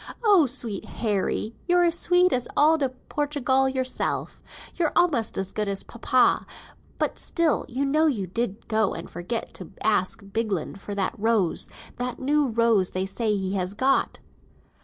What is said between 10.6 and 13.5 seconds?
for that rose, that new rose they say